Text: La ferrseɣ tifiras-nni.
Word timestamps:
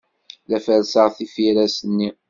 La 0.51 0.59
ferrseɣ 0.65 1.07
tifiras-nni. 1.17 2.09